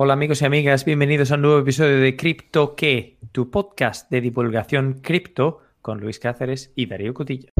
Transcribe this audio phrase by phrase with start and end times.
[0.00, 4.20] Hola amigos y amigas, bienvenidos a un nuevo episodio de Crypto Que, tu podcast de
[4.20, 7.50] divulgación cripto con Luis Cáceres y Darío Cutilla.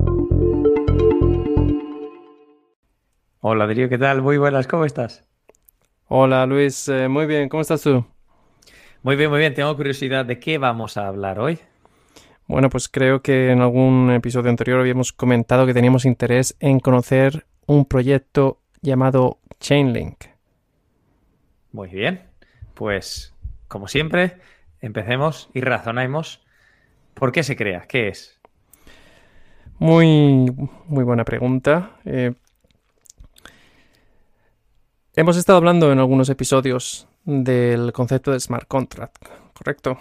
[3.40, 4.22] Hola Darío, ¿qué tal?
[4.22, 5.26] Muy buenas, ¿cómo estás?
[6.06, 8.06] Hola Luis, eh, muy bien, ¿cómo estás tú?
[9.02, 9.52] Muy bien, muy bien.
[9.54, 11.58] Tengo curiosidad de qué vamos a hablar hoy.
[12.46, 17.46] Bueno, pues creo que en algún episodio anterior habíamos comentado que teníamos interés en conocer
[17.66, 20.26] un proyecto llamado Chainlink.
[21.72, 22.27] Muy bien.
[22.78, 23.34] Pues,
[23.66, 24.36] como siempre,
[24.80, 26.46] empecemos y razonemos.
[27.12, 27.88] ¿Por qué se crea?
[27.88, 28.38] ¿Qué es?
[29.80, 30.46] Muy,
[30.86, 31.96] muy buena pregunta.
[32.04, 32.34] Eh,
[35.16, 39.98] hemos estado hablando en algunos episodios del concepto de smart contract, ¿correcto?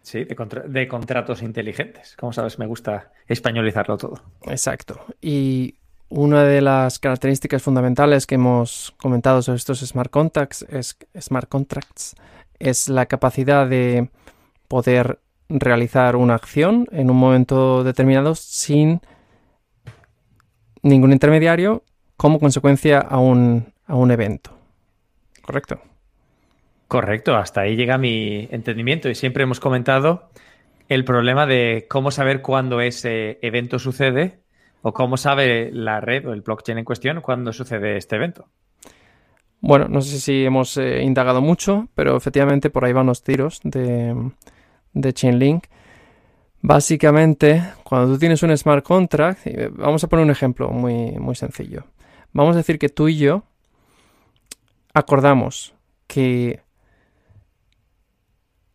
[0.00, 2.16] Sí, de, contratos inteligentes.
[2.16, 4.22] Como sabes, me gusta españolizarlo todo.
[4.46, 5.04] Exacto.
[5.20, 5.74] Y
[6.16, 12.14] una de las características fundamentales que hemos comentado sobre estos smart contracts es, smart contracts
[12.60, 14.10] es la capacidad de
[14.68, 19.00] poder realizar una acción en un momento determinado sin
[20.82, 21.82] ningún intermediario
[22.16, 24.56] como consecuencia a un, a un evento.
[25.42, 25.80] ¿Correcto?
[26.86, 30.30] Correcto, hasta ahí llega mi entendimiento y siempre hemos comentado
[30.88, 34.43] el problema de cómo saber cuándo ese evento sucede
[34.86, 38.48] o cómo sabe la red o el blockchain en cuestión cuándo sucede este evento.
[39.60, 43.60] Bueno, no sé si hemos eh, indagado mucho, pero efectivamente por ahí van los tiros
[43.64, 44.14] de,
[44.92, 45.64] de Chainlink.
[46.60, 51.84] Básicamente, cuando tú tienes un smart contract, vamos a poner un ejemplo muy, muy sencillo.
[52.34, 53.44] Vamos a decir que tú y yo
[54.92, 55.74] acordamos
[56.06, 56.60] que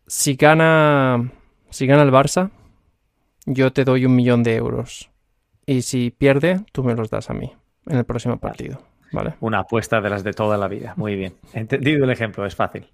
[0.08, 1.30] si gana,
[1.70, 2.50] si gana el Barça,
[3.46, 5.09] yo te doy un millón de euros.
[5.70, 7.52] Y si pierde, tú me los das a mí
[7.86, 8.82] en el próximo partido.
[9.12, 9.34] ¿Vale?
[9.38, 10.94] Una apuesta de las de toda la vida.
[10.96, 11.34] Muy bien.
[11.52, 12.88] Entendido el ejemplo, es fácil.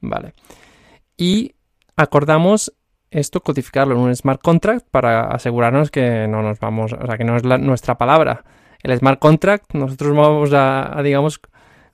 [0.00, 0.32] Vale.
[1.16, 1.56] Y
[1.96, 2.72] acordamos
[3.10, 7.24] esto codificarlo en un smart contract para asegurarnos que no nos vamos, o sea, que
[7.24, 8.44] no es nuestra palabra.
[8.84, 11.40] El smart contract, nosotros vamos a digamos,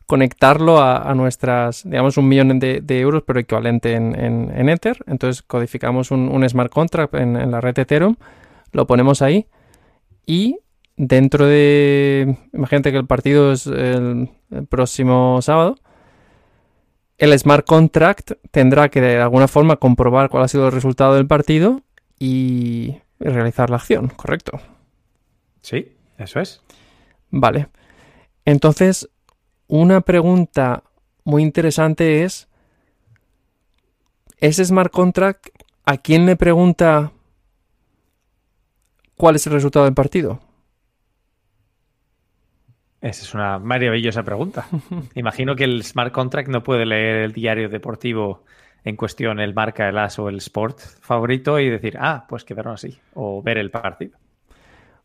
[0.05, 4.99] conectarlo a, nuestras, digamos, un millón de, euros, pero equivalente en, Ether.
[5.07, 8.17] Entonces codificamos un, smart contract en, la red Ethereum,
[8.73, 9.47] lo ponemos ahí
[10.28, 10.59] y
[10.99, 14.28] dentro de, imagínate que el partido es el,
[14.69, 15.77] próximo sábado,
[17.16, 21.27] el smart contract tendrá que de alguna forma comprobar cuál ha sido el resultado del
[21.27, 21.81] partido
[22.19, 24.61] y realizar la acción, ¿correcto?
[25.62, 26.62] Sí, eso es.
[27.31, 27.69] Vale.
[28.44, 29.09] Entonces,
[29.67, 30.83] una pregunta
[31.25, 32.49] muy interesante es,
[34.37, 35.49] ¿ese smart contract
[35.87, 37.12] a quién le pregunta
[39.19, 40.41] cuál es el resultado del partido?
[43.01, 44.67] Esa es una maravillosa pregunta.
[45.15, 48.45] Imagino que el smart contract no puede leer el diario deportivo
[48.84, 52.75] en cuestión, el marca, el as o el sport favorito y decir, ah, pues quedaron
[52.75, 54.17] así, o ver el partido.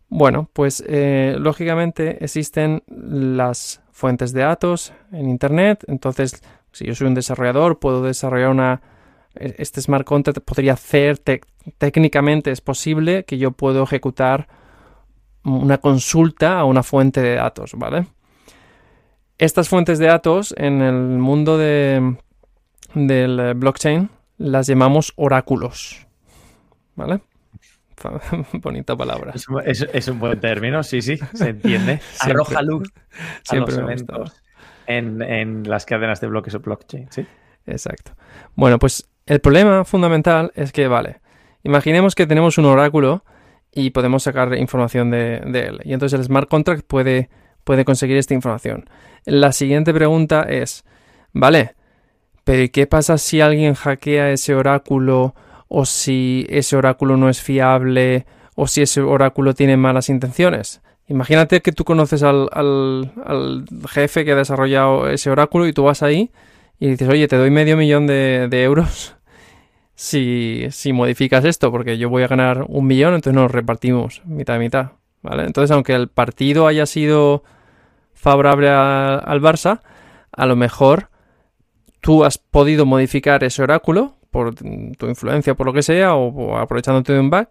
[0.09, 5.83] Bueno, pues eh, lógicamente existen las fuentes de datos en Internet.
[5.87, 8.81] Entonces, si yo soy un desarrollador, puedo desarrollar una...
[9.35, 11.19] E, este smart contract podría hacer,
[11.77, 14.47] técnicamente es posible que yo puedo ejecutar
[15.43, 18.07] una consulta a una fuente de datos, ¿vale?
[19.37, 22.15] Estas fuentes de datos en el mundo de,
[22.93, 26.07] del blockchain las llamamos oráculos,
[26.95, 27.21] ¿vale?
[28.53, 29.33] Bonita palabra.
[29.33, 32.01] Es, un buen término, sí, sí, se entiende.
[32.19, 32.91] Arroja luz
[33.43, 33.75] Siempre
[34.85, 37.25] en, en, las cadenas de bloques o blockchain, sí.
[37.65, 38.11] Exacto.
[38.55, 41.21] Bueno, pues el problema fundamental es que, vale,
[41.63, 43.23] imaginemos que tenemos un oráculo
[43.71, 45.79] y podemos sacar información de, él.
[45.83, 47.29] Y entonces el smart contract puede,
[47.63, 48.89] puede conseguir esta información.
[49.25, 50.83] La siguiente pregunta es,
[51.31, 51.75] vale,
[52.43, 55.33] pero qué pasa si alguien hackea ese oráculo
[55.67, 58.25] o si ese oráculo no es fiable
[58.55, 60.81] o si ese oráculo tiene malas intenciones.
[61.07, 63.11] Imagínate que tú conoces al,
[63.89, 66.31] jefe que ha desarrollado ese oráculo y tú vas ahí
[66.79, 69.15] y dices, oye, te doy medio millón de, euros
[69.95, 74.55] si, si, modificas esto, porque yo voy a ganar un millón, entonces nos repartimos mitad
[74.55, 74.91] y mitad.
[75.21, 75.43] ¿vale?
[75.43, 77.43] Entonces, aunque el partido haya sido
[78.13, 79.81] favorable al Barça,
[80.31, 81.09] a lo mejor
[82.01, 87.13] tú has podido modificar ese oráculo por tu influencia, por lo que sea, o, aprovechándote
[87.13, 87.47] de un bug.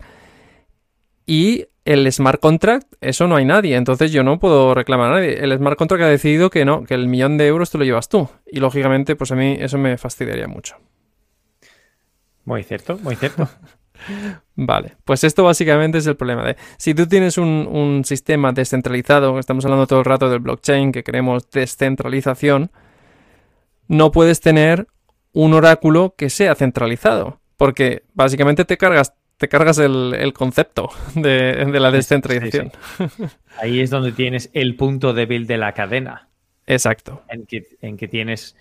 [1.26, 5.42] Y el smart contract, eso no hay nadie, entonces yo no puedo reclamar a nadie.
[5.42, 8.08] El smart contract ha decidido que no, que el millón de euros te lo llevas
[8.08, 8.28] tú.
[8.46, 10.76] Y lógicamente, pues a mí eso me fastidiaría mucho.
[12.44, 13.48] Muy cierto, muy cierto.
[14.56, 19.38] Vale, pues esto básicamente es el problema de si tú tienes un, un, sistema descentralizado,
[19.38, 22.72] estamos hablando todo el rato del blockchain, que queremos descentralización,
[23.86, 24.88] no puedes tener
[25.32, 31.90] un oráculo que sea centralizado, porque básicamente te cargas, te cargas el, concepto de, la
[31.90, 32.72] descentralización.
[33.60, 36.28] Ahí es donde tienes el punto débil de la cadena.
[36.66, 37.22] Exacto.
[37.28, 38.56] En que, en que tienes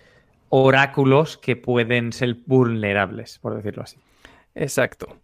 [0.48, 3.96] oráculos que pueden ser vulnerables, por decirlo así.
[4.54, 5.16] Exacto.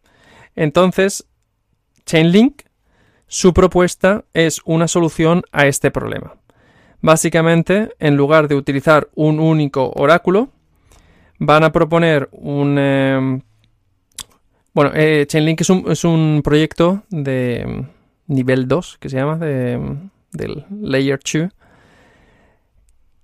[0.56, 1.26] Entonces,
[2.06, 2.62] Chainlink,
[3.26, 6.36] su propuesta es una solución a este problema.
[7.00, 10.48] Básicamente, en lugar de utilizar un único oráculo,
[11.38, 12.78] van a proponer un...
[12.78, 13.42] Em,
[14.78, 17.86] bueno, eh, Chainlink es un, es un, proyecto de em,
[18.28, 21.48] nivel 2, que se llama, de, em, del Layer 2,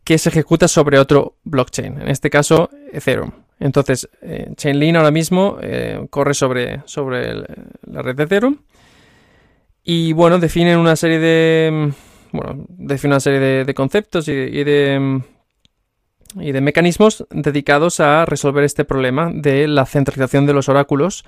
[0.03, 3.31] que se ejecuta sobre otro blockchain, en este caso Ethereum.
[3.61, 7.35] Entonces, eh, Chainlink ahora mismo eh, corre sobre, sobre
[7.87, 8.59] la red de Ethereum
[9.85, 11.93] y bueno, definen una serie de
[12.33, 15.23] bueno, define una serie de, conceptos y, de,
[16.35, 21.25] y de mecanismos dedicados a resolver este problema de la centralización de los oráculos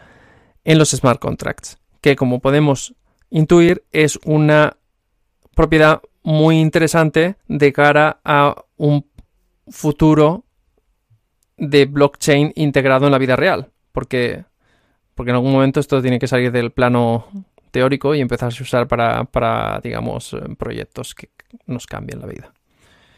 [0.67, 2.95] en los smart contracts, que como podemos
[3.31, 4.77] intuir es una
[5.55, 9.07] propiedad muy interesante de cara a un
[9.69, 10.45] futuro
[11.57, 14.45] de blockchain integrado en la vida real, porque,
[15.15, 17.29] porque en algún momento esto tiene que salir del plano
[17.71, 21.31] teórico y empezarse a usar para, digamos, eh, proyectos que
[21.67, 22.53] nos cambien la vida.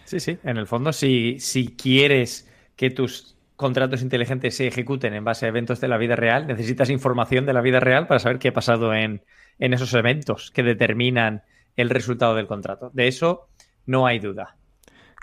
[0.05, 2.47] Sí, sí, en el fondo, si, si quieres
[2.77, 6.89] que tus contratos inteligentes se ejecuten en base a eventos de la vida real, necesitas
[6.89, 9.23] información de la vida real para saber qué ha pasado en,
[9.59, 11.43] en esos eventos que determinan
[11.77, 12.91] el resultado del contrato.
[12.95, 13.49] De eso
[13.85, 14.57] no hay duda.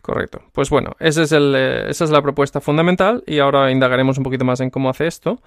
[0.04, 0.44] Correcto.
[0.54, 4.24] Pues bueno, ese es el, eh, esa es la propuesta fundamental y ahora indagaremos un
[4.24, 5.42] poquito más en cómo hace esto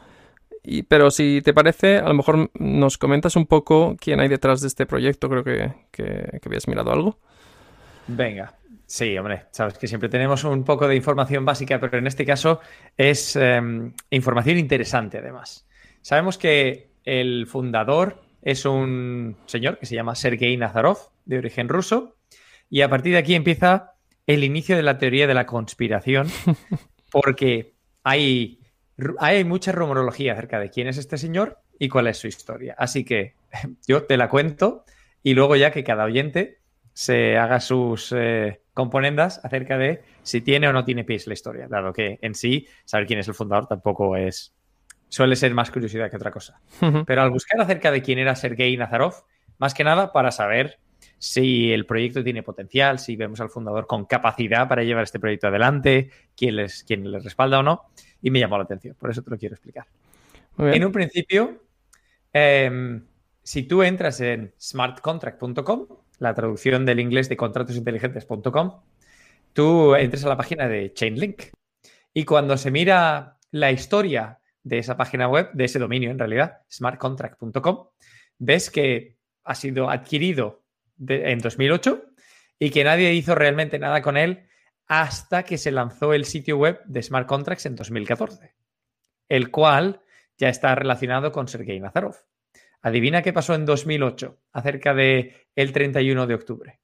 [0.88, 4.69] pero si te parece, a lo mejor nos comentas un poco quién hay detrás de
[4.69, 5.29] este proyecto.
[5.29, 7.19] Creo que, que, habías mirado algo.
[8.06, 8.55] Venga,
[8.90, 12.61] Sí, hombre, sabes que siempre tenemos un poco de información básica, pero en este caso
[12.96, 15.69] es em, información interesante además.
[16.00, 22.17] Sabemos que el fundador es un señor que se llama Sergei Nazarov, de origen ruso,
[22.70, 23.93] y a partir de aquí empieza
[24.26, 26.29] el inicio de la teoría de la conspiración,
[27.12, 27.75] porque
[28.05, 28.58] hay
[29.19, 32.75] hay mucha rumorología acerca de quién es este señor y cuál es su historia.
[32.79, 33.35] Así que
[33.87, 34.85] yo te la cuento
[35.23, 36.62] y luego ya que cada oyente
[36.94, 41.66] se haga sus eh, componendas acerca de si tiene o no tiene pies la historia,
[41.66, 44.54] dado que en sí saber quién es el fundador tampoco es
[45.08, 46.60] suele ser más curiosidad que otra cosa.
[47.04, 49.14] Pero al buscar acerca de quién era Sergei Nazarov,
[49.58, 50.78] más que nada para saber
[51.19, 55.48] si el proyecto tiene potencial, si vemos al fundador con capacidad para llevar este proyecto
[55.48, 57.86] adelante, quién les, quién les respalda o no
[58.22, 59.86] y me llamó la atención, por eso te lo quiero explicar.
[60.56, 61.64] En un principio,
[62.32, 63.04] em,
[63.42, 65.86] si tú entras en smartcontract.com,
[66.19, 68.81] la traducción del inglés de contratosinteligentes.com,
[69.53, 71.44] tú entras a la página de Chainlink
[72.12, 76.62] y cuando se mira la historia de esa página web, de ese dominio en realidad,
[76.70, 77.88] smartcontract.com,
[78.38, 80.62] ves que ha sido adquirido
[81.06, 82.05] en 2008
[82.59, 84.49] y que nadie hizo realmente nada con él
[84.87, 88.55] hasta que se lanzó el sitio web de Smart Contracts en 2014,
[89.29, 90.03] el cual
[90.37, 92.17] ya está relacionado con Sergei Nazarov.
[92.82, 96.80] Adivina qué pasó en 2008 acerca de el 31 de octubre.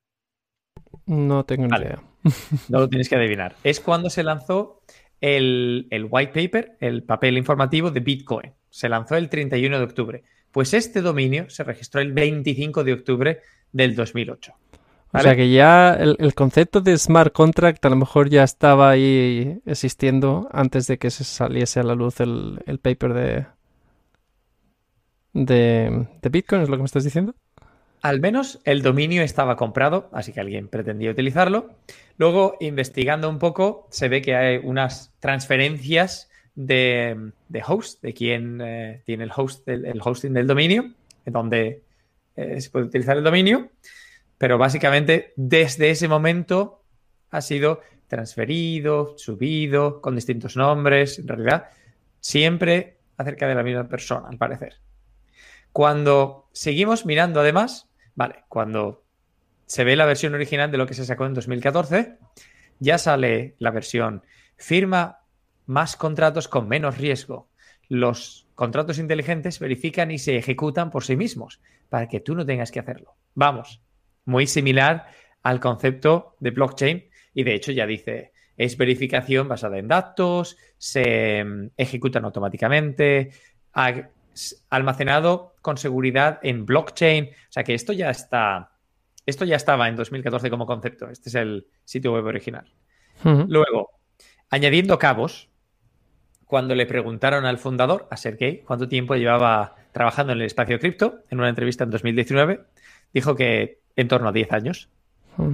[1.06, 2.02] No tengo ni idea.
[2.70, 3.56] No lo tienes que adivinar.
[3.62, 4.80] Es cuando se lanzó
[5.20, 8.54] el, el, white paper, el papel informativo de Bitcoin.
[8.70, 10.24] Se lanzó el 31 de octubre.
[10.50, 13.40] Pues este dominio se registró el 25 de octubre
[13.72, 14.54] del 2008.
[15.14, 19.60] O sea que ya el, concepto de smart contract a lo mejor ya estaba ahí
[19.64, 23.46] existiendo antes de que se saliese a la luz el, paper de,
[25.34, 27.34] de, de, Bitcoin, ¿es lo que me estás diciendo?
[28.00, 31.74] Al menos el dominio estaba comprado, así que alguien pretendía utilizarlo.
[32.16, 37.32] Luego, investigando un poco, se ve que hay unas transferencias de,
[37.66, 40.92] host, de quien eh, tiene el, host, el, hosting del dominio,
[41.26, 41.82] en donde
[42.36, 43.70] eh, se puede utilizar el dominio
[44.38, 46.82] pero básicamente desde ese momento
[47.30, 51.68] ha sido transferido, subido, con distintos nombres, en realidad,
[52.20, 54.74] siempre acerca de la misma persona, al parecer.
[55.74, 59.02] Cuando seguimos mirando, además, vale, cuando
[59.66, 62.16] se ve la versión original de lo que se sacó en 2014,
[62.78, 64.22] ya sale la versión
[64.56, 65.24] firma
[65.66, 67.48] más contratos con menos riesgo.
[67.88, 72.70] Los contratos inteligentes verifican y se ejecutan por sí mismos, para que tú no tengas
[72.70, 73.16] que hacerlo.
[73.34, 73.82] Vamos,
[74.26, 75.08] muy similar
[75.42, 81.42] al concepto de blockchain y de hecho ya dice, es verificación basada en datos, se
[81.42, 83.32] mm, ejecutan automáticamente,
[84.70, 88.72] almacenado con seguridad en blockchain, o sea que esto ya está,
[89.26, 92.72] esto ya estaba en 2014 como concepto, este es el sitio web original.
[93.22, 93.90] Luego,
[94.50, 95.48] añadiendo cabos,
[96.44, 101.20] cuando le preguntaron al fundador, a Sergey, cuánto tiempo llevaba trabajando en el espacio cripto,
[101.30, 102.60] en una entrevista en 2019,
[103.12, 104.88] dijo que en torno a 10 años.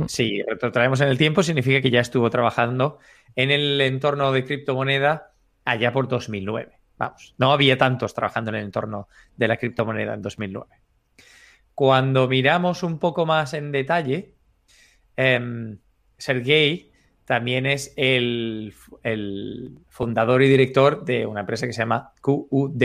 [0.09, 2.99] Si retrotraemos en el tiempo, significa que ya estuvo trabajando
[3.35, 5.33] en el entorno de criptomoneda
[5.65, 6.80] allá por 2009.
[7.01, 10.69] Vamos, no había tantos trabajando en el entorno de la criptomoneda en 2009.
[11.75, 14.35] Cuando miramos un poco más en detalle,
[15.17, 15.77] eh,
[16.19, 16.91] Sergey
[17.25, 18.75] también es el,
[19.89, 22.83] fundador y director de una empresa que se llama QUD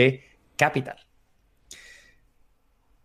[0.56, 0.96] Capital.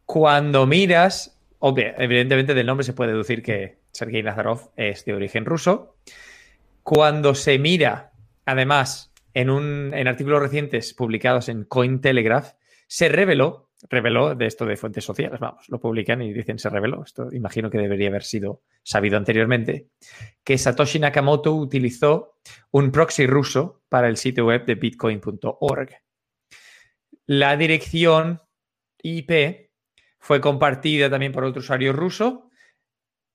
[0.06, 5.98] Cuando miras, evidentemente del nombre se puede deducir que Sergei Nazarov es de origen ruso.
[6.84, 8.13] Cuando se mira,
[8.46, 12.54] además, en, un, en artículos recientes publicados en Cointelegraph,
[12.88, 17.04] se reveló reveló de esto de fuentes sociales, vamos, lo publican y dicen se reveló,
[17.04, 19.88] esto imagino que debería haber sido sabido anteriormente,
[20.44, 22.38] que Satoshi Nakamoto utilizó
[22.72, 25.90] un proxy ruso para el sitio web de bitcoin.org.
[27.26, 28.42] La dirección
[29.02, 29.72] IP
[30.20, 32.50] fue compartida también por otro usuario ruso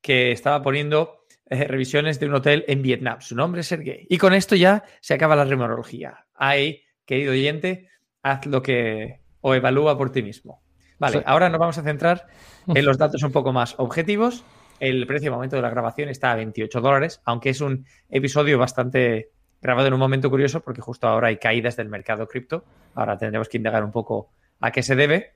[0.00, 3.21] que estaba poniendo eh, revisiones de un hotel en Vietnam.
[3.21, 4.07] Su nombre es Sergey.
[4.09, 6.26] Y con esto ya se acaba la rumorología.
[6.35, 7.88] Ahí, querido oyente,
[8.23, 10.62] haz lo que o evalúa por ti mismo.
[10.99, 12.26] Vale, ahora nos vamos a centrar
[12.67, 14.45] en los datos un poco más objetivos.
[14.81, 18.59] El precio de momento de la grabación está a 28 dólares, aunque es un episodio
[18.59, 19.31] bastante
[19.62, 22.65] grabado en un momento curioso porque justo ahora hay caídas del mercado cripto.
[22.95, 25.35] Ahora tendremos que indagar un poco a qué se debe.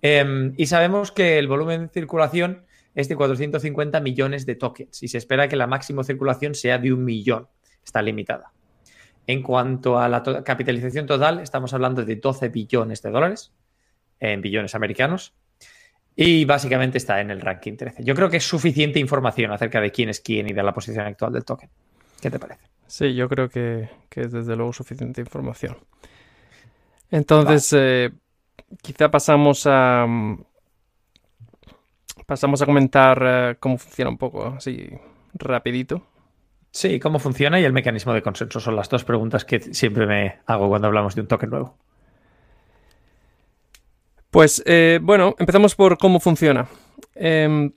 [0.00, 5.08] Em, y sabemos que el volumen de circulación es de 450 millones de tokens y
[5.08, 7.48] se espera que la máxima circulación sea de un millón.
[7.84, 8.52] Está limitada.
[9.26, 13.52] En cuanto a la capitalización total, estamos hablando de 12 billones de dólares
[14.20, 15.34] en billones americanos.
[16.16, 18.04] Y básicamente está en el ranking 13.
[18.04, 21.06] Yo creo que es suficiente información acerca de quién es quién y de la posición
[21.06, 21.68] actual del token.
[22.20, 22.68] ¿Qué te parece?
[22.86, 25.76] Sí, yo creo que, es desde luego suficiente información.
[27.10, 28.12] Entonces, eh,
[28.80, 30.06] quizá pasamos a.
[32.26, 34.88] Pasamos a comentar eh, cómo funciona un poco, así
[35.34, 36.02] rapidito.
[36.70, 40.40] Sí, cómo funciona y el mecanismo de consenso son las dos preguntas que siempre me
[40.46, 41.76] hago cuando hablamos de un token nuevo.
[44.30, 46.66] Pues eh, bueno, empezamos por cómo funciona.
[47.14, 47.70] Em,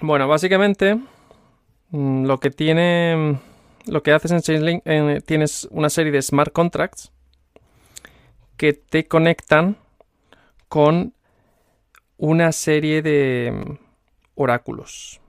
[0.00, 0.98] bueno, básicamente
[1.88, 3.38] mm, lo que tiene,
[3.86, 4.82] lo que haces en Chainlink,
[5.24, 7.10] tienes una serie de smart contracts
[8.56, 9.76] que te conectan
[10.68, 11.14] con
[12.24, 13.72] una serie de mm,
[14.36, 15.20] oráculos.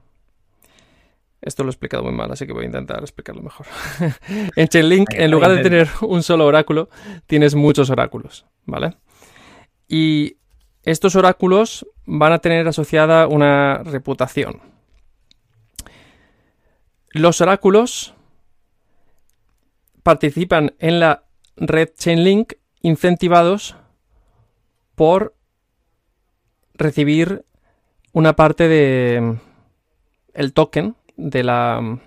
[1.41, 3.67] Esto lo he explicado muy mal, así que voy a intentar explicarlo mejor.
[4.55, 6.89] en Chainlink, en lugar de tener un solo oráculo,
[7.27, 8.95] tienes muchos oráculos, ¿vale?
[9.87, 10.37] Y
[10.83, 14.61] estos oráculos van a tener asociada una reputación.
[17.11, 18.15] Los oráculos
[20.01, 21.25] participan en la
[21.57, 23.75] red Chainlink incentivados
[24.95, 25.34] por
[26.77, 27.43] recibir
[28.13, 29.37] una parte de
[30.33, 31.99] el token de la,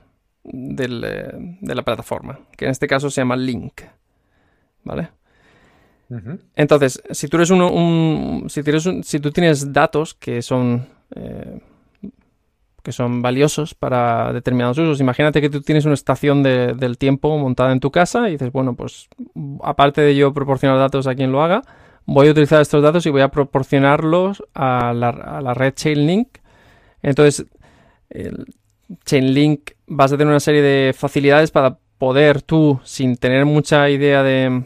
[0.44, 3.82] de la plataforma, que en este caso se llama Link.
[4.84, 5.10] ¿Vale?
[6.56, 8.62] Entonces, si tú eres un, si,
[9.02, 11.60] si, tú tienes datos que son eh,
[12.82, 17.72] que son valiosos para determinados usos, imagínate que tú tienes una estación del tiempo montada
[17.72, 19.08] en tu casa y dices, bueno, pues
[19.62, 21.62] aparte de yo proporcionar datos a quien lo haga,
[22.08, 26.38] voy a utilizar estos datos y voy a proporcionarlos a la, red Chainlink.
[27.02, 27.44] Entonces,
[29.04, 34.22] Chainlink vas a tener una serie de facilidades para poder tú, sin tener mucha idea
[34.22, 34.64] de,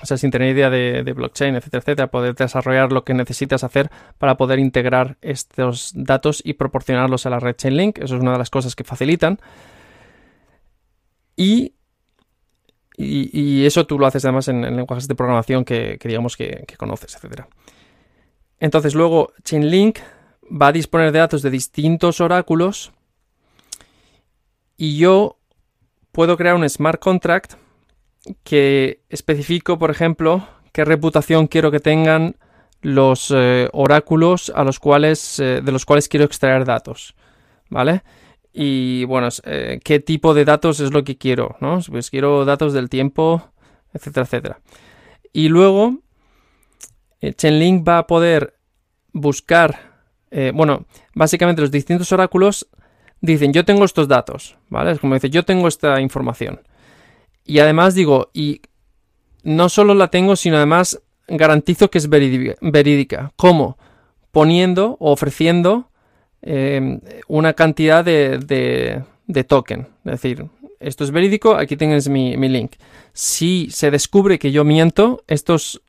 [0.00, 3.90] o sea, sin tener idea de, blockchain, etcétera, etcétera, poder desarrollar lo que necesitas hacer
[4.16, 7.98] para poder integrar estos datos y proporcionarlos a la red Chainlink.
[7.98, 9.40] Eso es una de las cosas que facilitan.
[11.36, 11.74] Y,
[12.96, 17.48] y, eso tú lo haces además en, lenguajes de programación que, digamos que, conoces, etcétera.
[18.60, 19.98] Entonces luego Chainlink
[20.50, 22.92] va a disponer de datos de distintos oráculos
[24.76, 25.38] y yo
[26.12, 27.54] puedo crear un smart contract
[28.44, 32.36] que especifico, por ejemplo, qué reputación quiero que tengan
[32.82, 37.14] los eh, oráculos a los cuales, eh, de los cuales quiero extraer datos,
[37.68, 38.02] ¿vale?
[38.52, 41.80] Y bueno, eh, qué tipo de datos es lo que quiero, ¿no?
[41.90, 43.50] Pues quiero datos del tiempo,
[43.94, 44.60] etcétera, etcétera.
[45.32, 45.98] Y luego,
[47.22, 48.58] Chainlink va a poder
[49.12, 49.78] buscar,
[50.52, 52.68] bueno, básicamente los distintos oráculos
[53.22, 54.92] dicen, yo tengo estos datos, ¿vale?
[54.92, 56.60] Es como dice, yo tengo esta información.
[57.44, 58.60] Y además digo, y
[59.42, 63.32] no solo la tengo, sino además garantizo que es verídica.
[63.36, 63.78] ¿Cómo?
[64.30, 65.88] Poniendo o ofreciendo
[66.42, 68.38] em, una cantidad de,
[69.26, 69.88] de, token.
[70.04, 70.46] Es decir,
[70.80, 72.72] esto es verídico, aquí tienes mi, link.
[73.12, 75.82] Si se descubre que yo miento, estos,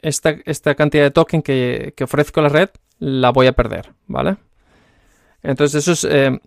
[0.00, 4.36] esta, esta cantidad de token que, ofrezco a la red la voy a perder, ¿vale?
[5.42, 6.38] Entonces, esos, eh,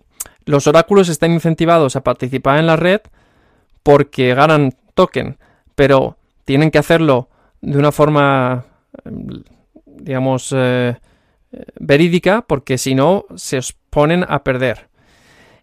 [0.46, 3.00] los oráculos están incentivados a participar en la red
[3.82, 5.38] porque ganan token,
[5.74, 7.28] pero tienen que hacerlo
[7.60, 8.64] de una forma,
[9.84, 10.96] digamos, eh,
[11.78, 14.88] verídica, porque si no, se os ponen a perder.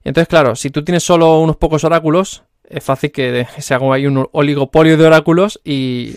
[0.04, 4.08] Entonces, claro, si tú tienes solo unos pocos oráculos, es fácil que se haga ahí
[4.08, 6.16] un oligopolio de oráculos y,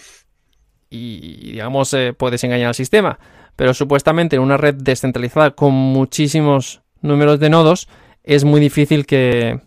[0.90, 3.18] digamos, eh, puedes engañar al sistema.
[3.54, 7.88] Pero supuestamente en una red descentralizada con muchísimos números de nodos,
[8.22, 9.60] es muy difícil que,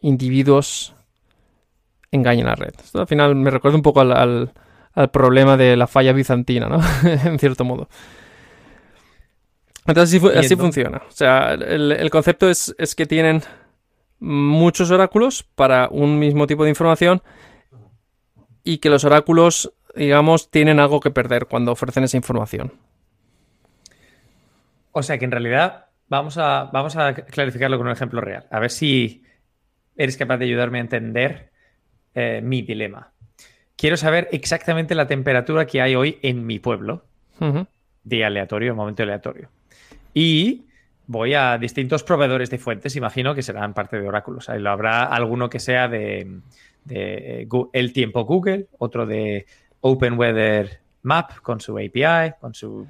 [0.00, 0.94] individuos
[2.12, 2.74] engañen a la red.
[2.78, 4.52] Esto al final me recuerda un poco al,
[5.10, 6.80] problema de la falla bizantina, ¿no?
[7.24, 7.88] en cierto modo.
[9.86, 11.02] Entonces así, funciona.
[11.08, 13.42] O sea, el, concepto es, que tienen
[14.18, 17.22] muchos oráculos para un mismo tipo de información
[18.62, 22.72] y que los oráculos, digamos, tienen algo que perder cuando ofrecen esa información.
[24.92, 28.46] O sea que en realidad vamos a, vamos a clarificarlo con un ejemplo real.
[28.50, 29.24] A ver si
[29.96, 31.50] eres capaz de ayudarme a entender
[32.14, 33.12] eh, mi dilema.
[33.76, 37.04] Quiero saber exactamente la temperatura que hay hoy en mi pueblo.
[38.04, 39.50] Día aleatorio, momento aleatorio.
[40.14, 40.62] Y
[41.06, 44.48] voy a distintos proveedores de fuentes, imagino que serán parte de oráculos.
[44.48, 46.40] Ahí lo habrá alguno que sea de,
[46.88, 49.46] el tiempo Google, otro de
[49.80, 52.86] Open Weather Map con su API, con su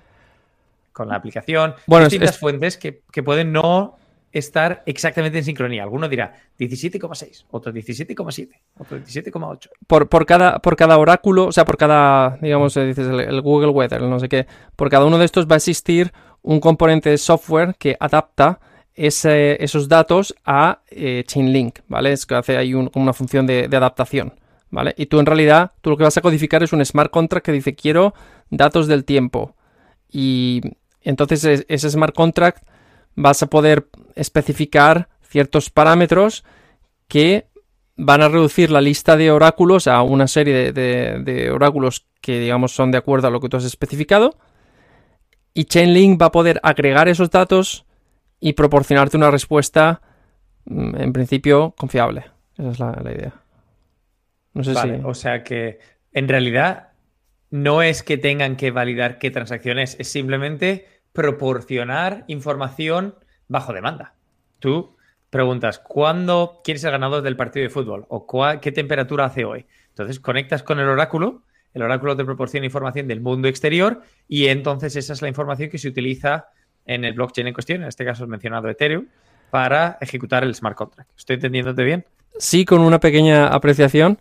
[0.92, 1.74] con la aplicación.
[1.86, 3.96] Bueno, distintas fuentes que, pueden no
[4.34, 5.84] estar exactamente en sincronía.
[5.84, 8.48] Alguno dirá 17,6, otro 17,7,
[8.78, 9.70] otro 17,8.
[9.86, 13.70] Por, por, cada, por cada oráculo, o sea, por cada, digamos, eh, dices el, Google
[13.70, 16.12] Weather, no sé qué, por cada uno de estos va a existir
[16.42, 18.60] un componente de software que adapta
[18.96, 22.12] esos datos a eh, Chainlink, ¿vale?
[22.12, 24.34] Es que hace ahí una función de, adaptación,
[24.70, 24.94] ¿vale?
[24.96, 27.52] Y tú en realidad, tú lo que vas a codificar es un smart contract que
[27.52, 28.14] dice quiero
[28.50, 29.56] datos del tiempo.
[30.10, 30.60] Y
[31.02, 32.64] entonces ese smart contract
[33.14, 36.44] vas a poder especificar ciertos parámetros
[37.08, 37.46] que
[37.96, 42.90] van a reducir la lista de oráculos a una serie de oráculos que digamos son
[42.90, 44.36] de acuerdo a lo que tú has especificado
[45.54, 47.86] y Chainlink va a poder agregar esos datos
[48.40, 50.02] y proporcionarte una respuesta,
[50.64, 52.24] mm, en principio, confiable.
[52.58, 53.32] Esa es la, idea.
[54.52, 54.90] No sé si...
[55.04, 55.78] O sea que,
[56.12, 56.88] en realidad,
[57.50, 63.14] no es que tengan que validar qué transacción es, es simplemente proporcionar información
[63.48, 64.16] bajo demanda.
[64.58, 64.94] Tú
[65.30, 68.04] preguntas, ¿cuándo quieres ser ganador del partido de fútbol?
[68.08, 68.26] ¿O
[68.60, 69.64] qué temperatura hace hoy?
[69.88, 74.94] Entonces conectas con el oráculo el oráculo te proporciona información del mundo exterior y entonces
[74.94, 76.46] esa es la información que se utiliza
[76.86, 79.06] en el blockchain en cuestión, en este caso he mencionado Ethereum,
[79.50, 81.10] para ejecutar el smart contract.
[81.16, 82.04] ¿Estoy entendiéndote bien?
[82.38, 84.18] Sí, con una pequeña apreciación.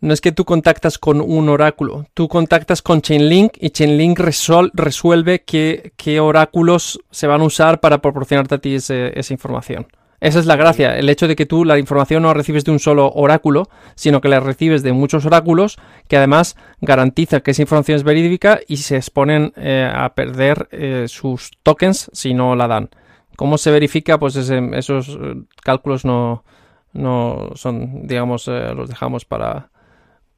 [0.00, 5.42] No es que tú contactas con un oráculo, tú contactas con Chainlink y Chainlink resuelve
[5.42, 9.86] qué, qué, oráculos se van a usar para proporcionarte a ti esa información.
[10.20, 12.70] Esa es la gracia, el hecho de que tú la información no la recibes de
[12.70, 17.62] un solo oráculo, sino que la recibes de muchos oráculos que además garantiza que esa
[17.62, 22.68] información es verídica y se exponen eh, a perder eh, sus tokens si no la
[22.68, 22.90] dan.
[23.36, 24.18] ¿Cómo se verifica?
[24.18, 26.44] Pues esos eh, cálculos no,
[26.92, 29.70] no son, digamos, los dejamos para,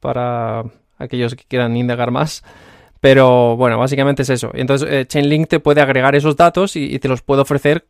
[0.03, 0.65] para
[0.97, 2.43] aquellos que quieran indagar más.
[2.99, 4.51] Pero bueno, básicamente es eso.
[4.53, 7.85] Entonces, Chainlink te puede agregar esos datos y te los puede ofrecer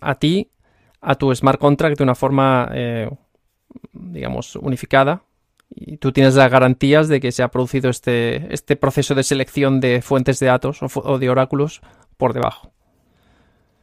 [0.00, 0.50] a ti
[1.00, 3.10] a tu smart contract de una forma, eh,
[3.92, 5.22] digamos, unificada.
[5.74, 9.80] Y tú tienes las garantías de que se ha producido este, este proceso de selección
[9.80, 11.80] de fuentes de datos o, de oráculos
[12.16, 12.72] por debajo.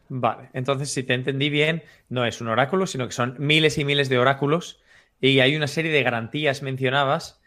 [0.10, 3.86] Vale, entonces si te entendí bien, no es un oráculo, sino que son miles y
[3.86, 4.80] miles de oráculos
[5.19, 7.41] y hay una serie de garantías mencionadas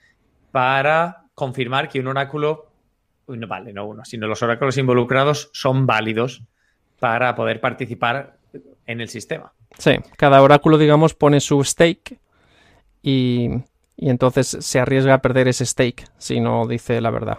[0.50, 2.66] para confirmar que un oráculo,
[3.26, 6.42] no vale, no uno, sino los oráculos involucrados son válidos
[6.98, 8.36] para poder participar
[8.86, 9.52] en el sistema.
[9.78, 12.18] Sí, cada oráculo, digamos, pone su stake
[13.02, 13.48] y,
[13.96, 17.38] entonces se arriesga a perder ese stake si no dice la verdad.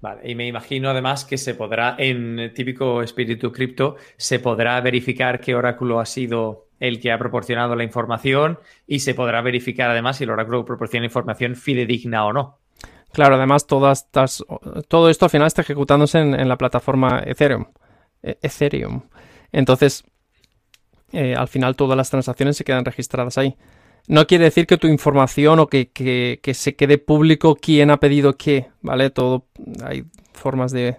[0.00, 5.40] Vale, y me imagino además que se podrá, en típico espíritu cripto, se podrá verificar
[5.40, 10.18] qué oráculo ha sido el que ha proporcionado la información y se podrá verificar además
[10.18, 12.58] si el oráculo proporciona información fidedigna o no.
[13.12, 14.44] Claro, además todas estas,
[14.88, 17.64] todo esto al final está ejecutándose en, la plataforma Ethereum.
[18.22, 19.02] E, Ethereum.
[19.52, 20.04] Entonces,
[21.12, 23.56] eh, al final todas las transacciones se quedan registradas ahí.
[24.08, 28.68] No quiere decir que tu información o que, se quede público quién ha pedido qué,
[28.80, 29.10] ¿vale?
[29.10, 29.46] Todo,
[29.84, 30.96] hay formas de,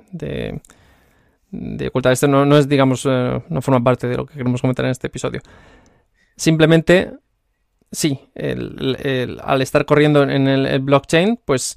[1.88, 2.14] ocultar.
[2.14, 5.08] Esto no, es, digamos, eh, no forma parte de lo que queremos comentar en este
[5.08, 5.42] episodio.
[6.36, 7.14] simplemente,
[7.92, 11.76] sí, al estar corriendo en el, blockchain, pues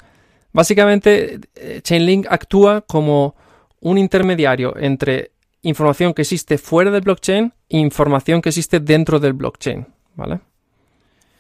[0.53, 3.37] básicamente eh, Chainlink actúa como
[3.81, 9.33] un intermediario entre información que existe fuera del blockchain e información que existe dentro del
[9.35, 10.41] blockchain, ¿vale?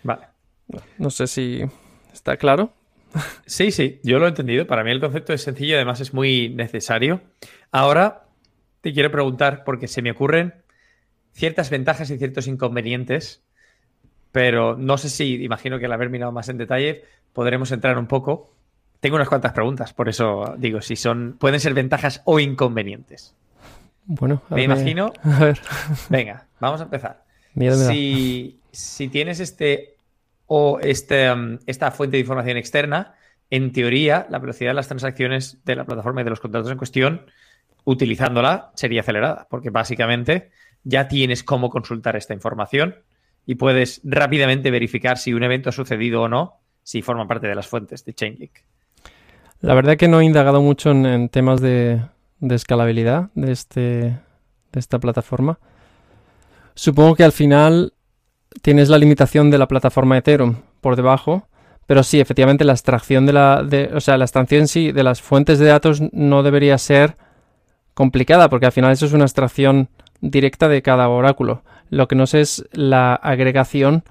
[0.02, 0.28] Vale.
[0.98, 1.62] No sé si
[2.12, 2.72] está claro.
[3.46, 4.66] Sí, sí, yo lo he entendido.
[4.66, 7.20] Para mí el concepto es sencillo además es muy necesario.
[7.72, 8.24] Ahora
[8.80, 10.54] te quiero preguntar, porque se me ocurren
[11.32, 13.42] ciertas ventajas y ciertos inconvenientes,
[14.32, 18.06] pero no sé si, imagino que al haber mirado más en detalle, podremos entrar un
[18.06, 18.52] poco.
[19.00, 23.34] Tengo unas cuantas preguntas, por eso digo, si son, pueden ser ventajas o inconvenientes.
[24.04, 25.12] Bueno, me imagino.
[25.22, 25.60] A ver.
[26.08, 27.24] Venga, vamos a empezar.
[27.54, 29.96] Miedo si, si tienes este
[30.52, 33.14] o este, um, esta fuente de información externa,
[33.50, 36.76] en teoría, la velocidad de las transacciones de la plataforma y de los contratos en
[36.76, 37.26] cuestión,
[37.84, 40.50] utilizándola, sería acelerada, porque básicamente
[40.82, 42.96] ya tienes cómo consultar esta información
[43.46, 47.54] y puedes rápidamente verificar si un evento ha sucedido o no, si forma parte de
[47.54, 48.52] las fuentes de Chainlink.
[49.60, 52.02] La verdad que no he indagado mucho en, temas de,
[52.40, 55.60] escalabilidad de, este, de esta plataforma.
[56.74, 57.92] Supongo que al final
[58.62, 61.48] tienes la limitación de la plataforma Ethereum por debajo,
[61.86, 65.20] pero sí, efectivamente la extracción de la, de, o sea, la extracción sí de las
[65.20, 67.16] fuentes de datos no debería ser
[67.94, 69.88] complicada, porque al final eso es una extracción
[70.20, 71.62] directa de cada oráculo.
[71.88, 74.04] Lo que no sé es la agregación,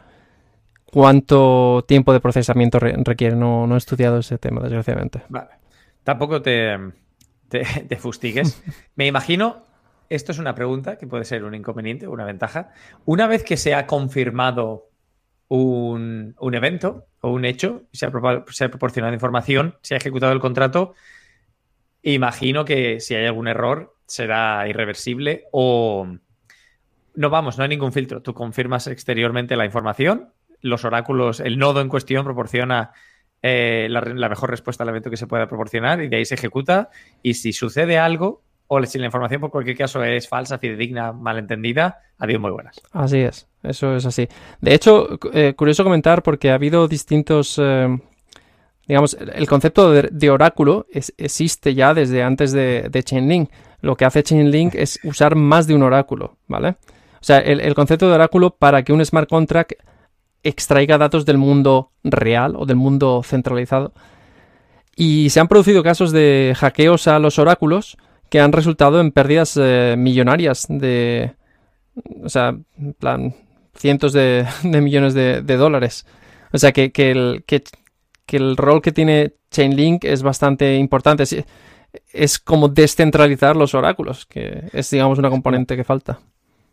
[0.91, 3.35] cuánto tiempo de procesamiento requiere.
[3.35, 5.21] No, no, he estudiado ese tema, desgraciadamente.
[5.29, 5.51] Vale.
[6.03, 6.77] Tampoco te,
[7.47, 8.61] te, fustigues.
[8.95, 9.63] Me imagino,
[10.09, 12.71] esto es una pregunta que puede ser un inconveniente o una ventaja.
[13.05, 14.89] Una vez que se ha confirmado
[15.47, 18.11] un, un evento o un hecho, se ha,
[18.47, 20.93] se ha proporcionado información, se ha ejecutado el contrato,
[22.01, 26.07] imagino que si hay algún error será irreversible o
[27.15, 28.21] no vamos, no hay ningún filtro.
[28.21, 30.29] Tú confirmas exteriormente la información,
[30.61, 32.91] los oráculos, el nodo en cuestión proporciona
[33.41, 36.89] eh, la, mejor respuesta al evento que se pueda proporcionar y de ahí se ejecuta.
[37.21, 41.99] Y si sucede algo, o si la información por cualquier caso es falsa, fidedigna, malentendida,
[42.17, 42.79] adiós muy buenas.
[42.91, 44.29] Así es, eso es así.
[44.61, 47.97] De hecho, eh, curioso comentar porque ha habido distintos eh,
[48.89, 53.51] digamos, el concepto de, oráculo existe ya desde antes de, Chainlink.
[53.81, 56.69] Lo que hace Chainlink es usar más de un oráculo, ¿vale?
[56.69, 59.73] O sea, el, concepto de oráculo para que un smart contract
[60.41, 63.93] extraiga datos del mundo real o del mundo centralizado.
[64.95, 67.95] Y se han producido casos de hackeos a los oráculos
[68.29, 71.33] que han resultado en pérdidas eh, millonarias de...
[72.23, 72.57] O sea,
[72.99, 73.35] plan,
[73.75, 76.05] cientos de, millones de, dólares.
[76.53, 77.63] O sea, que, que, el, que
[78.37, 81.23] el rol que tiene Chainlink es bastante importante.
[82.13, 86.19] Es, como descentralizar los oráculos, que es, digamos, una componente que falta.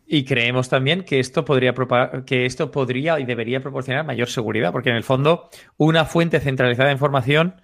[0.05, 1.73] Y creemos también que esto podría
[2.25, 6.87] que esto podría y debería proporcionar mayor seguridad, porque en el fondo una fuente centralizada
[6.87, 7.55] de información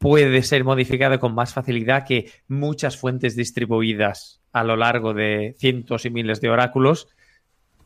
[0.00, 6.06] puede ser modificada con más facilidad que muchas fuentes distribuidas a lo largo de cientos
[6.06, 7.08] y miles de oráculos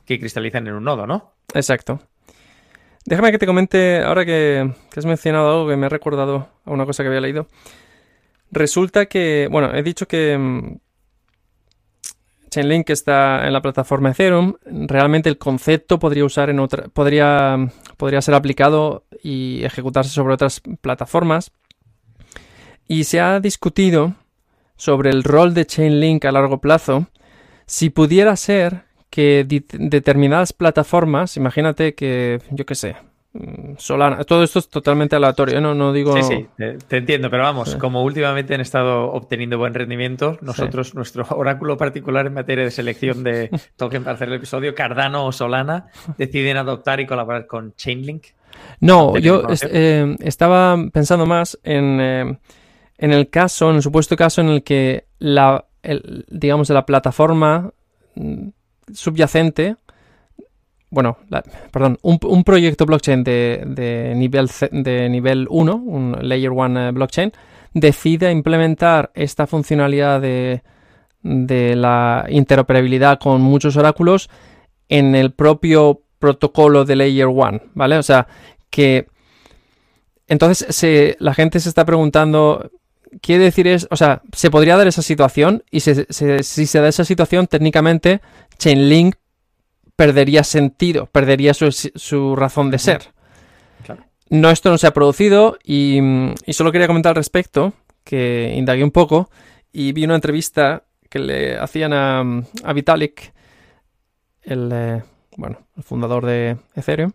[0.06, 1.34] que cristalizan en un nodo, ¿no?
[1.52, 2.00] Exacto.
[3.04, 6.86] Déjame que te comente, ahora que, has mencionado algo que me ha recordado a una
[6.86, 7.48] cosa que había leído.
[8.52, 10.76] Resulta que, bueno, he dicho que mm,
[12.48, 14.54] Chainlink está en la plataforma Ethereum.
[14.64, 17.58] Realmente el concepto podría usar en otra, podría,
[17.96, 21.50] podría ser aplicado y ejecutarse sobre otras plataformas.
[22.86, 24.14] Y se ha discutido
[24.76, 27.06] sobre el rol de Chainlink a largo plazo.
[27.66, 32.96] Si pudiera ser que determinadas plataformas, imagínate que, yo qué sé,
[33.32, 36.16] mm, Solana, todo esto es totalmente aleatorio, no, no digo...
[36.16, 36.48] Sí, sí,
[36.88, 42.26] te, entiendo, pero vamos, como últimamente han estado obteniendo buen rendimiento, nosotros, nuestro oráculo particular
[42.26, 45.86] en materia de selección de token para hacer el episodio, Cardano o Solana,
[46.18, 48.26] deciden adoptar y colaborar con Chainlink.
[48.80, 52.38] No, yo eh, estaba pensando más en, eh,
[52.98, 55.66] en el caso, en el supuesto caso en el que la,
[56.28, 57.72] digamos, la plataforma
[58.14, 58.48] mm,
[58.92, 59.76] subyacente,
[60.90, 61.18] bueno,
[61.72, 67.32] perdón, un, proyecto blockchain de, nivel, de nivel 1, un Layer 1 eh, blockchain,
[67.72, 70.62] decide implementar esta funcionalidad de,
[71.22, 74.30] de la interoperabilidad con muchos oráculos
[74.88, 77.98] en el propio protocolo de Layer 1, ¿vale?
[77.98, 78.28] O sea,
[78.70, 79.08] que
[80.28, 82.70] entonces la gente se está preguntando,
[83.20, 85.94] quiere decir es, o sea, se podría dar esa situación y si
[86.66, 88.20] se da esa situación, técnicamente
[88.58, 89.16] Chainlink
[89.96, 93.14] perdería sentido, perdería su, razón de ser.
[94.30, 96.00] No, esto no se ha producido y,
[96.48, 99.30] solo quería comentar al respecto, que indagué un poco
[99.72, 103.32] y vi una entrevista que le hacían a, Vitalik,
[104.42, 105.02] el, eh,
[105.36, 107.12] bueno, el fundador de Ethereum,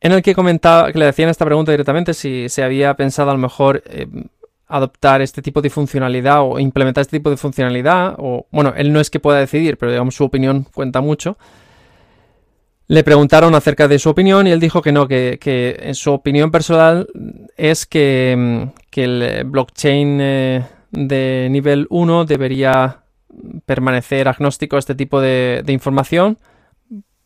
[0.00, 3.34] en el que comentaba, que le hacían esta pregunta directamente si se había pensado a
[3.34, 4.06] lo mejor eh,
[4.70, 9.00] adoptar este tipo de funcionalidad o implementar este tipo de funcionalidad, o bueno, él no
[9.00, 11.36] es que pueda decidir, pero digamos su opinión cuenta mucho.
[12.86, 15.38] Le preguntaron acerca de su opinión y él dijo que no, que,
[15.80, 17.06] en su opinión personal
[17.56, 23.02] es que, mm, el blockchain eh, de nivel 1 debería
[23.64, 26.38] permanecer agnóstico a este tipo de, de información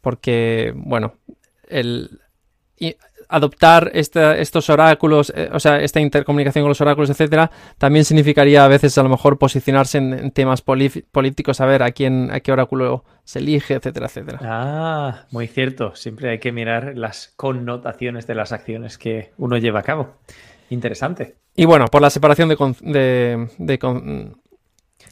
[0.05, 1.15] porque, bueno,
[1.67, 2.21] el,
[3.29, 8.69] adoptar estos oráculos, eh, o sea, esta intercomunicación con los oráculos, etcétera, también significaría a
[8.69, 13.39] veces a lo mejor posicionarse en, temas políticos, saber a quién, a qué oráculo se
[13.39, 14.39] elige, etcétera, etcétera.
[14.43, 15.95] Ah, muy cierto.
[15.95, 20.17] Siempre hay que mirar las connotaciones de las acciones que uno lleva a cabo.
[20.71, 21.37] Interesante.
[21.57, 22.57] Y bueno, por la separación de,
[23.59, 23.79] de,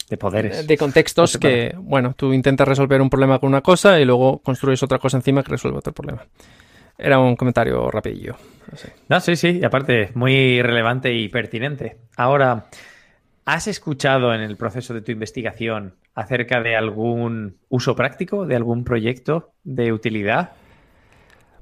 [0.08, 0.66] de poderes.
[0.66, 4.82] De contextos que, bueno, tú intentas resolver un problema con una cosa y luego construyes
[4.82, 6.26] otra cosa encima que resuelve otro problema.
[7.02, 8.36] Era un comentario rapidillo.
[9.08, 11.96] No, sí, sí, y aparte, muy relevante y pertinente.
[12.16, 12.66] Ahora,
[13.44, 18.84] ¿has escuchado en el proceso de tu investigación acerca de algún uso práctico, de algún
[18.84, 20.52] proyecto de utilidad?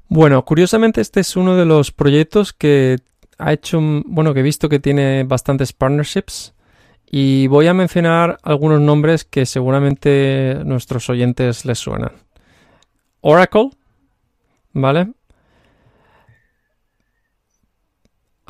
[0.07, 2.97] Bueno, curiosamente este es uno de los proyectos que
[3.39, 6.53] ha hecho, bueno, que he visto que tiene bastantes partnerships
[7.09, 12.11] y voy a mencionar algunos nombres que seguramente nuestros oyentes les suenan.
[13.21, 13.71] Oracle,
[14.73, 15.13] ¿vale?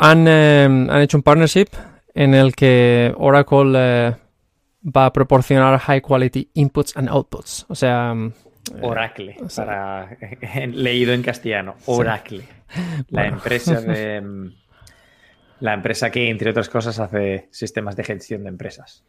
[0.01, 1.67] Em, han, hecho un partnership
[2.13, 4.15] en el que Oracle eh,
[4.83, 7.65] va a proporcionar high quality inputs and outputs.
[7.69, 8.11] O sea.
[8.11, 8.31] Em,
[8.81, 10.17] Oracle, para,
[10.67, 11.75] leído en castellano.
[11.85, 12.43] Oracle.
[13.09, 14.15] La empresa de.
[14.17, 14.53] Em,
[15.59, 19.03] la empresa que, entre otras cosas, hace sistemas de gestión de empresas.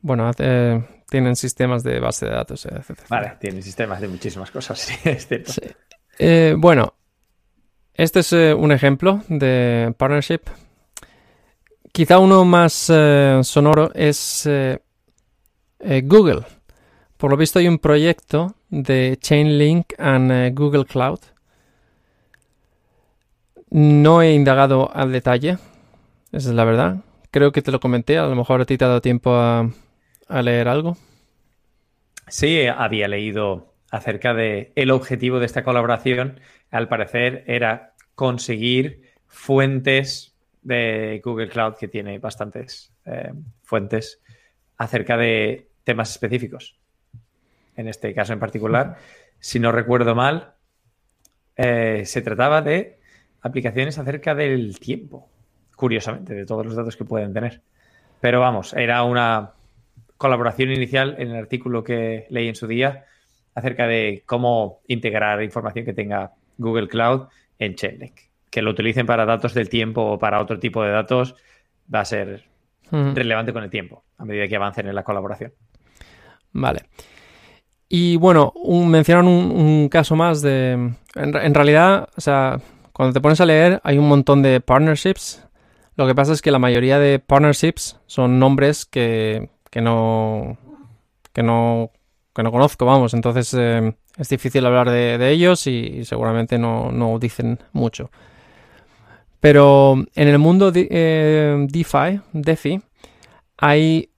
[0.00, 0.30] Bueno,
[1.10, 3.00] tienen sistemas de base de datos, etc.
[3.10, 5.52] Vale, tienen sistemas de muchísimas cosas, sí, es cierto.
[6.18, 6.94] Eh, bueno,
[7.94, 10.40] este es eh, un ejemplo de partnership.
[11.92, 14.78] Quizá uno más eh, sonoro es eh,
[16.04, 16.42] Google.
[17.16, 21.20] Por lo visto hay un proyecto de Chainlink and Google Cloud.
[23.70, 25.58] No he indagado al detalle,
[26.32, 26.96] esa es la verdad.
[27.30, 29.70] Creo que te lo comenté, a lo mejor a ti te ha dado tiempo a,
[30.28, 30.96] a leer algo.
[32.28, 36.40] Sí, había leído acerca de objetivo de esta colaboración.
[36.70, 44.20] Al parecer era conseguir fuentes de Google Cloud, que tiene bastantes eh, fuentes
[44.76, 46.78] acerca de temas específicos.
[47.76, 48.96] En este caso en particular,
[49.38, 50.54] si no recuerdo mal,
[51.56, 52.98] eh, se trataba de
[53.42, 55.28] aplicaciones acerca del tiempo,
[55.76, 57.62] curiosamente, de todos los datos que pueden tener.
[58.20, 59.52] Pero vamos, era una
[60.16, 63.06] colaboración inicial en el artículo que leí en su día
[63.54, 68.14] acerca de cómo integrar información que tenga Google Cloud en Chainlink.
[68.50, 71.34] Que lo utilicen para datos del tiempo o para otro tipo de datos
[71.92, 72.44] va a ser
[72.90, 75.52] relevante con el tiempo, a medida que avancen en la colaboración.
[76.52, 76.82] Vale.
[77.88, 80.92] Y bueno, un, mencionan un, caso más de...
[81.14, 82.60] En, realidad, o sea,
[82.92, 85.46] cuando te pones a leer hay un montón de partnerships.
[85.96, 90.58] Lo que pasa es que la mayoría de partnerships son nombres que, que no...
[91.32, 91.92] que no
[92.34, 93.14] que no conozco, vamos.
[93.14, 98.10] Entonces eh, es difícil hablar de, ellos y, seguramente no, dicen mucho.
[99.40, 102.80] Pero en el mundo eh, DeFi, DeFi,
[103.56, 104.10] hay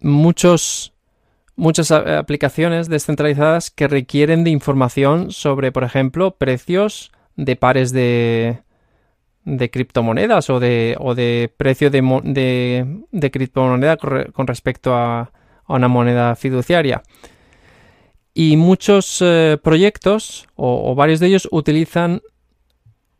[0.00, 0.92] muchos,
[1.54, 8.62] muchas aplicaciones descentralizadas que requieren de información sobre, por ejemplo, precios de pares de,
[9.44, 15.30] de criptomonedas o de, o de precio de, de, de criptomoneda con respecto a
[15.68, 17.02] una moneda fiduciaria.
[18.32, 22.22] Y muchos eh, proyectos, o, varios de ellos, utilizan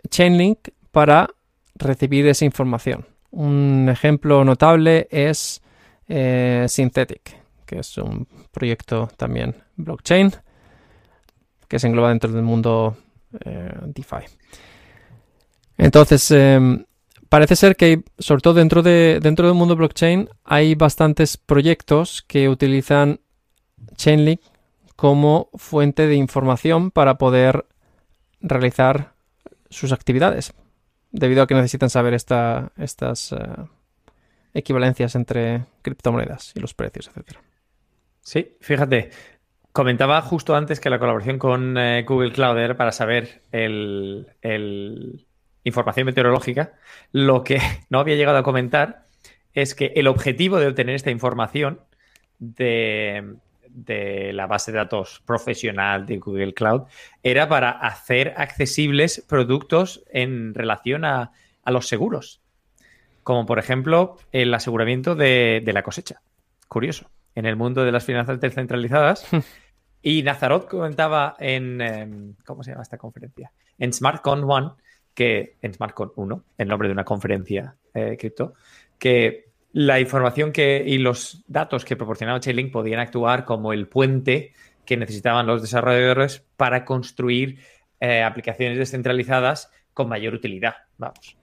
[0.09, 1.31] Chainlink para
[1.75, 3.07] recibir esa información.
[3.31, 5.63] Un ejemplo notable es
[6.09, 10.33] eh, Synthetic, que es un proyecto también blockchain
[11.69, 12.97] que se engloba dentro del mundo
[13.45, 14.27] eh, DeFi.
[15.79, 16.85] Entonces, em,
[17.29, 22.49] parece ser que, sobre todo dentro, de, dentro del mundo blockchain, hay bastantes proyectos que
[22.49, 23.21] utilizan
[23.95, 24.41] Chainlink
[25.01, 27.65] como fuente de información para poder
[28.43, 29.15] realizar
[29.71, 30.53] sus actividades,
[31.11, 33.39] debido a que necesitan saber estas eh,
[34.53, 37.39] equivalencias entre criptomonedas y los precios, etc.
[38.21, 39.09] Sí, fíjate,
[39.73, 44.27] comentaba justo antes que la colaboración con eh, Google Cloud era para saber el,
[45.65, 46.75] información meteorológica.
[47.11, 47.59] Lo que
[47.89, 49.07] no había llegado a comentar
[49.55, 51.81] es que el objetivo de obtener esta información
[52.39, 53.39] de
[53.75, 56.83] de la base de datos profesional de Google Cloud
[57.23, 61.33] era para hacer accesibles productos en relación a,
[61.67, 62.41] los seguros,
[63.23, 66.21] como por ejemplo el aseguramiento de, la cosecha.
[66.67, 69.25] Curioso, en el mundo de las finanzas descentralizadas.
[70.03, 73.53] y Nazarot comentaba en, em, ¿cómo se llama esta conferencia?
[73.79, 74.71] En SmartCon One,
[75.15, 78.55] que en SmartCon 1, el nombre de una conferencia eh, cripto,
[78.99, 84.53] que la información que, y los datos que proporcionaba Chainlink podían actuar como el puente
[84.85, 87.61] que necesitaban los desarrolladores para construir
[88.01, 90.75] eh, aplicaciones descentralizadas con mayor utilidad.
[90.99, 91.37] Vamos.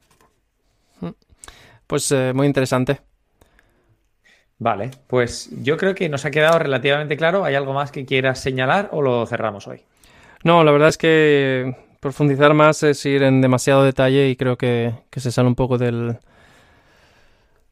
[1.86, 3.00] Pues eh, muy interesante.
[4.60, 7.46] Vale, pues yo creo que nos ha quedado relativamente claro.
[7.46, 9.84] ¿Hay algo más que quieras señalar o lo cerramos hoy?
[10.44, 14.94] No, la verdad es que profundizar más es ir en demasiado detalle y creo que
[15.16, 16.18] se sale un poco del,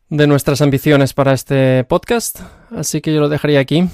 [0.10, 2.40] de nuestras ambiciones para este podcast,
[2.72, 3.90] así que yo lo dejaría aquí.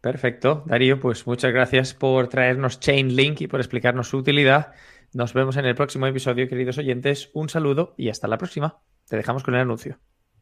[0.00, 4.72] Perfecto, Darío, pues muchas gracias por traernos Chainlink y por explicarnos su utilidad.
[5.12, 7.30] Nos vemos en el próximo episodio, queridos oyentes.
[7.34, 8.80] Un saludo y hasta la próxima.
[9.06, 9.98] Te dejamos con el anuncio.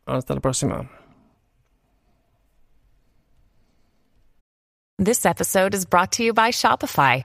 [0.07, 0.89] Hasta la próxima.
[5.03, 7.25] This episode is brought to you by Shopify.